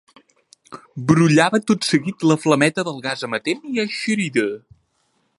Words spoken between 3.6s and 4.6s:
i eixerida.